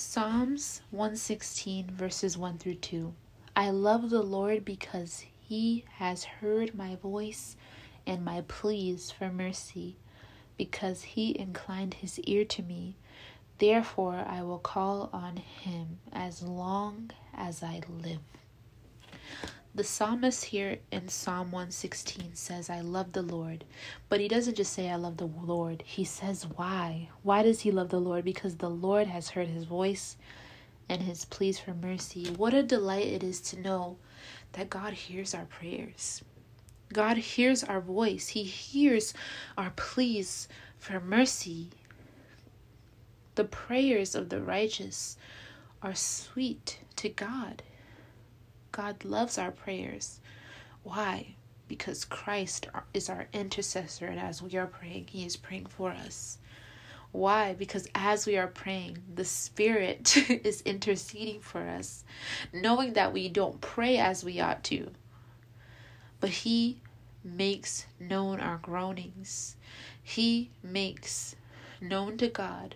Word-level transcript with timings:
Psalms 0.00 0.80
116, 0.92 1.90
verses 1.90 2.38
1 2.38 2.58
through 2.58 2.76
2. 2.76 3.12
I 3.56 3.70
love 3.70 4.10
the 4.10 4.22
Lord 4.22 4.64
because 4.64 5.24
he 5.40 5.86
has 5.96 6.22
heard 6.22 6.72
my 6.72 6.94
voice 6.94 7.56
and 8.06 8.24
my 8.24 8.44
pleas 8.46 9.10
for 9.10 9.28
mercy, 9.28 9.96
because 10.56 11.02
he 11.02 11.36
inclined 11.36 11.94
his 11.94 12.20
ear 12.20 12.44
to 12.44 12.62
me. 12.62 12.94
Therefore, 13.58 14.24
I 14.24 14.42
will 14.42 14.60
call 14.60 15.10
on 15.12 15.38
him 15.38 15.98
as 16.12 16.44
long 16.44 17.10
as 17.34 17.64
I 17.64 17.80
live. 17.88 18.20
The 19.78 19.84
psalmist 19.84 20.46
here 20.46 20.78
in 20.90 21.08
Psalm 21.08 21.52
116 21.52 22.34
says, 22.34 22.68
I 22.68 22.80
love 22.80 23.12
the 23.12 23.22
Lord. 23.22 23.64
But 24.08 24.18
he 24.18 24.26
doesn't 24.26 24.56
just 24.56 24.72
say, 24.72 24.90
I 24.90 24.96
love 24.96 25.18
the 25.18 25.26
Lord. 25.26 25.84
He 25.86 26.02
says, 26.02 26.48
why? 26.56 27.10
Why 27.22 27.44
does 27.44 27.60
he 27.60 27.70
love 27.70 27.90
the 27.90 28.00
Lord? 28.00 28.24
Because 28.24 28.56
the 28.56 28.68
Lord 28.68 29.06
has 29.06 29.28
heard 29.28 29.46
his 29.46 29.62
voice 29.62 30.16
and 30.88 31.02
his 31.02 31.26
pleas 31.26 31.60
for 31.60 31.74
mercy. 31.74 32.26
What 32.26 32.54
a 32.54 32.64
delight 32.64 33.06
it 33.06 33.22
is 33.22 33.40
to 33.42 33.60
know 33.60 33.98
that 34.54 34.68
God 34.68 34.94
hears 34.94 35.32
our 35.32 35.44
prayers. 35.44 36.24
God 36.92 37.16
hears 37.16 37.62
our 37.62 37.80
voice. 37.80 38.26
He 38.26 38.42
hears 38.42 39.14
our 39.56 39.70
pleas 39.76 40.48
for 40.76 40.98
mercy. 40.98 41.70
The 43.36 43.44
prayers 43.44 44.16
of 44.16 44.28
the 44.28 44.42
righteous 44.42 45.16
are 45.84 45.94
sweet 45.94 46.80
to 46.96 47.08
God. 47.08 47.62
God 48.72 49.04
loves 49.04 49.38
our 49.38 49.50
prayers. 49.50 50.20
Why? 50.82 51.34
Because 51.66 52.04
Christ 52.04 52.66
is 52.94 53.08
our 53.08 53.28
intercessor, 53.32 54.06
and 54.06 54.18
as 54.18 54.42
we 54.42 54.56
are 54.56 54.66
praying, 54.66 55.08
He 55.08 55.24
is 55.24 55.36
praying 55.36 55.66
for 55.66 55.90
us. 55.90 56.38
Why? 57.12 57.54
Because 57.54 57.88
as 57.94 58.26
we 58.26 58.36
are 58.36 58.46
praying, 58.46 58.98
the 59.14 59.24
Spirit 59.24 60.16
is 60.44 60.60
interceding 60.62 61.40
for 61.40 61.60
us, 61.60 62.04
knowing 62.52 62.92
that 62.94 63.12
we 63.12 63.28
don't 63.28 63.60
pray 63.60 63.98
as 63.98 64.24
we 64.24 64.40
ought 64.40 64.62
to. 64.64 64.90
But 66.20 66.30
He 66.30 66.80
makes 67.24 67.86
known 67.98 68.40
our 68.40 68.58
groanings, 68.58 69.56
He 70.02 70.50
makes 70.62 71.36
known 71.80 72.16
to 72.18 72.28
God 72.28 72.74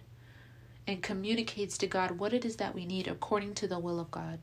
and 0.87 1.03
communicates 1.03 1.79
to 1.79 1.87
God 1.87 2.12
what 2.12 2.33
it 2.33 2.45
is 2.45 2.56
that 2.56 2.75
we 2.75 2.87
need 2.87 3.06
according 3.06 3.55
to 3.55 3.69
the 3.69 3.79
will 3.79 4.01
of 4.01 4.11
God 4.11 4.39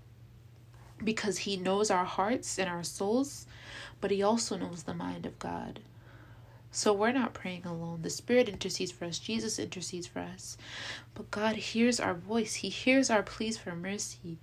because 1.04 1.40
he 1.40 1.58
knows 1.58 1.90
our 1.90 2.06
hearts 2.06 2.58
and 2.60 2.70
our 2.70 2.84
souls, 2.84 3.46
but 4.02 4.12
he 4.12 4.22
also 4.22 4.58
knows 4.58 4.84
the 4.84 4.94
mind 4.94 5.26
of 5.26 5.40
God. 5.40 5.80
So 6.72 6.94
we're 6.94 7.12
not 7.12 7.34
praying 7.34 7.66
alone. 7.66 8.04
The 8.04 8.10
Spirit 8.12 8.48
intercedes 8.48 8.92
for 8.92 9.06
us, 9.06 9.18
Jesus 9.18 9.58
intercedes 9.58 10.06
for 10.06 10.20
us. 10.20 10.56
But 11.16 11.32
God 11.32 11.56
hears 11.56 12.00
our 12.00 12.14
voice, 12.14 12.56
He 12.56 12.70
hears 12.70 13.10
our 13.10 13.24
pleas 13.24 13.58
for 13.58 13.76
mercy 13.76 14.38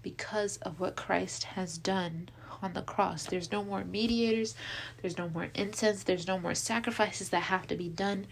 because 0.00 0.56
of 0.58 0.80
what 0.80 0.96
Christ 0.96 1.44
has 1.44 1.76
done 1.76 2.30
on 2.62 2.72
the 2.72 2.82
cross. 2.82 3.26
There's 3.26 3.52
no 3.52 3.62
more 3.62 3.84
mediators, 3.84 4.54
there's 5.02 5.18
no 5.18 5.28
more 5.28 5.50
incense, 5.54 6.02
there's 6.02 6.26
no 6.26 6.38
more 6.38 6.54
sacrifices 6.54 7.28
that 7.28 7.42
have 7.42 7.66
to 7.66 7.76
be 7.76 7.88
done. 7.88 8.26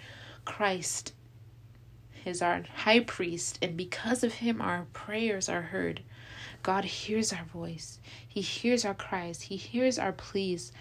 Christ 0.44 1.12
is 2.26 2.42
our 2.42 2.64
high 2.74 3.00
priest, 3.00 3.58
and 3.62 3.76
because 3.76 4.24
of 4.24 4.34
Him, 4.34 4.60
our 4.60 4.86
prayers 4.92 5.48
are 5.48 5.62
heard. 5.62 6.02
God 6.62 6.84
hears 6.84 7.32
our 7.32 7.44
voice. 7.44 7.98
He 8.26 8.40
hears 8.40 8.84
our 8.84 8.94
cries. 8.94 9.42
He 9.42 9.56
hears 9.56 9.98
our 9.98 10.12
pleas 10.12 10.72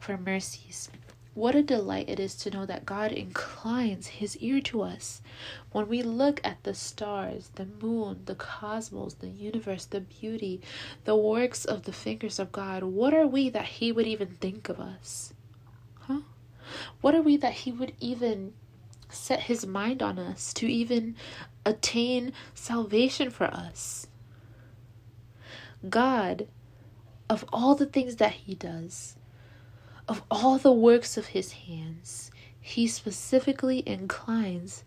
for 0.00 0.16
mercies. 0.16 0.90
What 1.38 1.54
a 1.54 1.62
delight 1.62 2.08
it 2.08 2.18
is 2.18 2.34
to 2.38 2.50
know 2.50 2.66
that 2.66 2.84
God 2.84 3.12
inclines 3.12 4.08
his 4.08 4.36
ear 4.38 4.60
to 4.62 4.82
us. 4.82 5.22
When 5.70 5.86
we 5.86 6.02
look 6.02 6.40
at 6.42 6.64
the 6.64 6.74
stars, 6.74 7.50
the 7.54 7.66
moon, 7.80 8.22
the 8.24 8.34
cosmos, 8.34 9.14
the 9.14 9.28
universe, 9.28 9.84
the 9.84 10.00
beauty, 10.00 10.60
the 11.04 11.14
works 11.14 11.64
of 11.64 11.84
the 11.84 11.92
fingers 11.92 12.40
of 12.40 12.50
God, 12.50 12.82
what 12.82 13.14
are 13.14 13.28
we 13.28 13.50
that 13.50 13.66
he 13.66 13.92
would 13.92 14.08
even 14.08 14.26
think 14.40 14.68
of 14.68 14.80
us? 14.80 15.32
Huh? 16.00 16.22
What 17.02 17.14
are 17.14 17.22
we 17.22 17.36
that 17.36 17.52
he 17.52 17.70
would 17.70 17.92
even 18.00 18.54
set 19.08 19.40
his 19.40 19.66
mind 19.66 20.02
on 20.02 20.18
us 20.18 20.52
to 20.54 20.66
even 20.66 21.16
attain 21.64 22.32
salvation 22.54 23.30
for 23.30 23.44
us? 23.44 24.06
God, 25.88 26.48
of 27.30 27.44
all 27.52 27.74
the 27.74 27.86
things 27.86 28.16
that 28.16 28.32
He 28.32 28.54
does, 28.54 29.16
of 30.08 30.22
all 30.30 30.58
the 30.58 30.72
works 30.72 31.16
of 31.16 31.26
His 31.26 31.52
hands, 31.52 32.30
He 32.60 32.88
specifically 32.88 33.82
inclines 33.86 34.84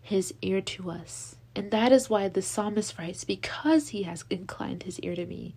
His 0.00 0.32
ear 0.42 0.60
to 0.62 0.90
us. 0.90 1.36
And 1.54 1.70
that 1.70 1.92
is 1.92 2.08
why 2.08 2.28
the 2.28 2.40
psalmist 2.40 2.98
writes, 2.98 3.24
Because 3.24 3.88
He 3.88 4.04
has 4.04 4.24
inclined 4.30 4.84
His 4.84 4.98
ear 5.00 5.14
to 5.16 5.26
me, 5.26 5.54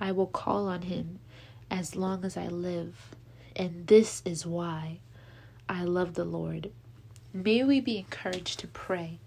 I 0.00 0.12
will 0.12 0.26
call 0.26 0.66
on 0.66 0.82
Him 0.82 1.20
as 1.70 1.94
long 1.94 2.24
as 2.24 2.36
I 2.36 2.48
live. 2.48 3.14
And 3.54 3.86
this 3.86 4.22
is 4.24 4.44
why 4.44 4.98
I 5.68 5.84
love 5.84 6.14
the 6.14 6.24
Lord. 6.24 6.72
May 7.44 7.64
we 7.64 7.80
be 7.80 7.98
encouraged 7.98 8.60
to 8.60 8.66
pray 8.66 9.18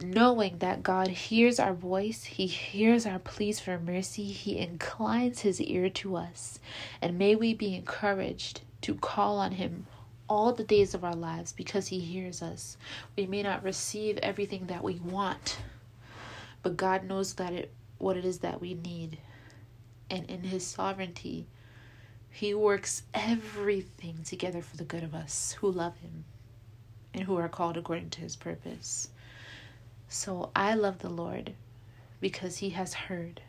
knowing 0.00 0.58
that 0.58 0.84
God 0.84 1.08
hears 1.08 1.58
our 1.58 1.74
voice, 1.74 2.22
He 2.22 2.46
hears 2.46 3.04
our 3.04 3.18
pleas 3.18 3.58
for 3.58 3.80
mercy, 3.80 4.26
He 4.26 4.58
inclines 4.58 5.40
His 5.40 5.60
ear 5.60 5.90
to 5.90 6.14
us. 6.14 6.60
And 7.02 7.18
may 7.18 7.34
we 7.34 7.52
be 7.52 7.74
encouraged 7.74 8.60
to 8.82 8.94
call 8.94 9.38
on 9.38 9.52
Him 9.52 9.86
all 10.28 10.52
the 10.52 10.62
days 10.62 10.94
of 10.94 11.04
our 11.04 11.16
lives 11.16 11.52
because 11.52 11.88
He 11.88 11.98
hears 11.98 12.42
us. 12.42 12.76
We 13.16 13.26
may 13.26 13.42
not 13.42 13.64
receive 13.64 14.16
everything 14.18 14.66
that 14.66 14.84
we 14.84 15.00
want, 15.00 15.58
but 16.62 16.76
God 16.76 17.04
knows 17.04 17.34
that 17.34 17.52
it 17.52 17.72
what 17.98 18.16
it 18.16 18.24
is 18.24 18.38
that 18.38 18.60
we 18.60 18.74
need. 18.74 19.18
And 20.08 20.30
in 20.30 20.44
His 20.44 20.64
sovereignty, 20.64 21.48
He 22.30 22.54
works 22.54 23.02
everything 23.12 24.22
together 24.24 24.62
for 24.62 24.76
the 24.76 24.84
good 24.84 25.02
of 25.02 25.12
us 25.12 25.56
who 25.60 25.70
love 25.72 25.96
Him 25.98 26.24
and 27.14 27.24
who 27.24 27.36
are 27.36 27.48
called 27.48 27.76
according 27.76 28.10
to 28.10 28.20
His 28.20 28.36
purpose. 28.36 29.08
So 30.08 30.50
I 30.56 30.74
love 30.74 30.98
the 30.98 31.08
Lord 31.08 31.54
because 32.20 32.58
he 32.58 32.70
has 32.70 32.94
heard 32.94 33.40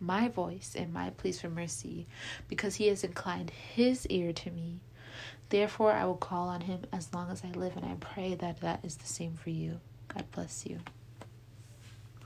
my 0.00 0.28
voice 0.28 0.74
and 0.76 0.92
my 0.92 1.10
pleas 1.10 1.40
for 1.40 1.48
mercy, 1.48 2.06
because 2.48 2.76
he 2.76 2.88
has 2.88 3.02
inclined 3.04 3.50
his 3.50 4.06
ear 4.06 4.32
to 4.32 4.50
me. 4.50 4.80
Therefore, 5.48 5.92
I 5.92 6.04
will 6.04 6.16
call 6.16 6.48
on 6.48 6.62
him 6.62 6.82
as 6.92 7.12
long 7.14 7.30
as 7.30 7.42
I 7.44 7.50
live, 7.56 7.76
and 7.76 7.84
I 7.84 7.94
pray 7.98 8.34
that 8.34 8.60
that 8.60 8.84
is 8.84 8.96
the 8.96 9.06
same 9.06 9.34
for 9.34 9.50
you. 9.50 9.80
God 10.08 10.24
bless 10.32 10.66
you. 10.66 10.78